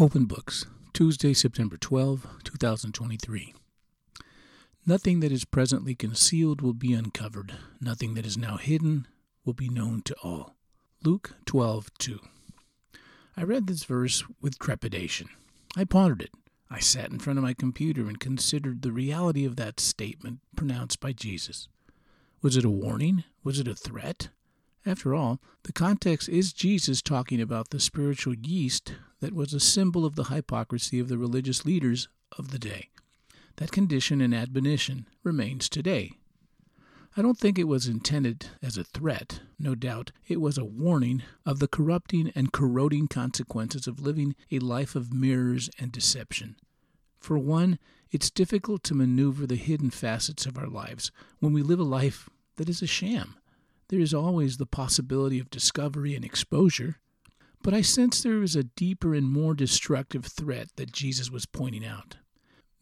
[0.00, 3.52] Open Books, Tuesday, September 12, 2023.
[4.86, 7.52] Nothing that is presently concealed will be uncovered.
[7.82, 9.06] Nothing that is now hidden
[9.44, 10.56] will be known to all.
[11.04, 12.18] Luke 12:2.
[13.36, 15.28] I read this verse with trepidation.
[15.76, 16.32] I pondered it.
[16.70, 21.00] I sat in front of my computer and considered the reality of that statement pronounced
[21.00, 21.68] by Jesus.
[22.40, 23.24] Was it a warning?
[23.44, 24.30] Was it a threat?
[24.86, 30.04] After all, the context is Jesus talking about the spiritual yeast that was a symbol
[30.04, 32.88] of the hypocrisy of the religious leaders of the day.
[33.56, 36.12] That condition and admonition remains today.
[37.16, 39.40] I don't think it was intended as a threat.
[39.58, 44.60] No doubt it was a warning of the corrupting and corroding consequences of living a
[44.60, 46.56] life of mirrors and deception.
[47.18, 47.78] For one,
[48.10, 51.10] it's difficult to maneuver the hidden facets of our lives
[51.40, 53.34] when we live a life that is a sham
[53.90, 57.00] there is always the possibility of discovery and exposure.
[57.62, 61.84] But I sense there is a deeper and more destructive threat that Jesus was pointing
[61.84, 62.16] out.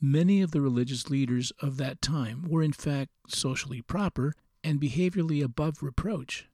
[0.00, 5.42] Many of the religious leaders of that time were, in fact, socially proper and behaviorally
[5.42, 6.46] above reproach.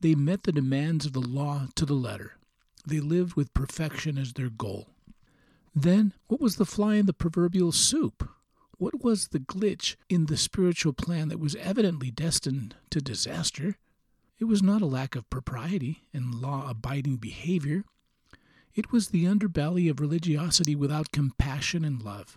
[0.00, 2.38] They met the demands of the law to the letter.
[2.86, 4.88] They lived with perfection as their goal.
[5.74, 8.26] Then, what was the fly in the proverbial soup?
[8.78, 13.76] What was the glitch in the spiritual plan that was evidently destined to disaster?
[14.38, 17.84] It was not a lack of propriety and law abiding behavior.
[18.74, 22.36] It was the underbelly of religiosity without compassion and love.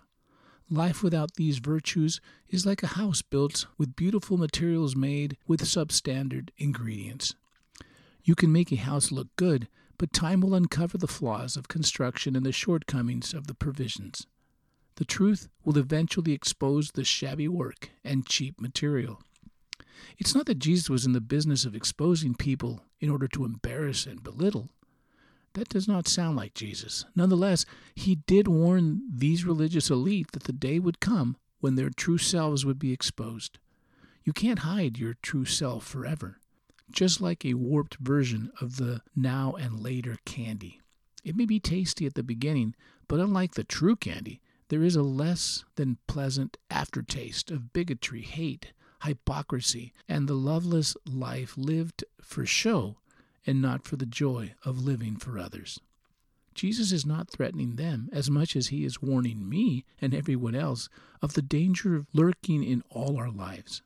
[0.70, 6.50] Life without these virtues is like a house built with beautiful materials made with substandard
[6.56, 7.34] ingredients.
[8.22, 12.34] You can make a house look good, but time will uncover the flaws of construction
[12.34, 14.26] and the shortcomings of the provisions.
[14.94, 19.20] The truth will eventually expose the shabby work and cheap material.
[20.18, 24.06] It's not that Jesus was in the business of exposing people in order to embarrass
[24.06, 24.68] and belittle.
[25.54, 27.04] That does not sound like Jesus.
[27.16, 32.18] Nonetheless, he did warn these religious elite that the day would come when their true
[32.18, 33.58] selves would be exposed.
[34.22, 36.38] You can't hide your true self forever,
[36.90, 40.80] just like a warped version of the now and later candy.
[41.24, 42.74] It may be tasty at the beginning,
[43.08, 48.72] but unlike the true candy, there is a less than pleasant aftertaste of bigotry, hate,
[49.02, 52.96] hypocrisy, and the loveless life lived for show
[53.46, 55.80] and not for the joy of living for others.
[56.54, 60.88] Jesus is not threatening them as much as he is warning me and everyone else
[61.22, 63.82] of the danger lurking in all our lives.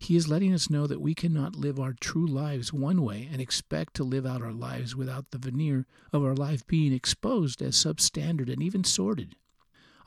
[0.00, 3.40] He is letting us know that we cannot live our true lives one way and
[3.40, 7.76] expect to live out our lives without the veneer of our life being exposed as
[7.76, 9.36] substandard and even sordid.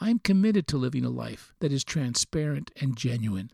[0.01, 3.51] I am committed to living a life that is transparent and genuine,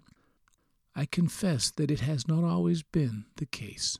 [0.95, 3.97] I confess that it has not always been the case.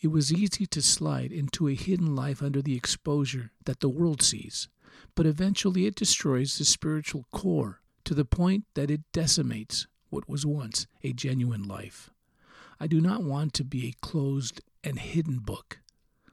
[0.00, 4.22] It was easy to slide into a hidden life under the exposure that the world
[4.22, 4.68] sees,
[5.14, 10.46] but eventually it destroys the spiritual core to the point that it decimates what was
[10.46, 12.10] once a genuine life.
[12.78, 15.80] I do not want to be a closed and hidden book.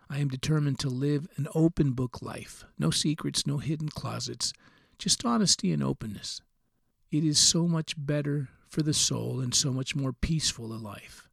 [0.09, 2.63] I am determined to live an open book life.
[2.79, 4.53] No secrets, no hidden closets,
[4.97, 6.41] just honesty and openness.
[7.11, 11.29] It is so much better for the soul and so much more peaceful a life.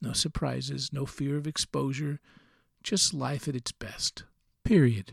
[0.00, 2.20] No surprises, no fear of exposure,
[2.82, 4.24] just life at its best.
[4.64, 5.12] Period.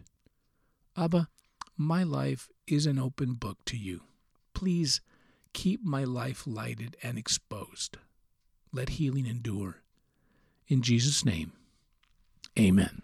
[0.95, 1.29] Abba,
[1.77, 4.01] my life is an open book to you.
[4.53, 5.01] Please
[5.53, 7.97] keep my life lighted and exposed.
[8.71, 9.77] Let healing endure.
[10.67, 11.53] In Jesus' name,
[12.57, 13.01] amen.